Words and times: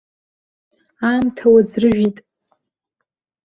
Аамҭа 1.09 1.45
уаӡрыжәит! 1.51 2.17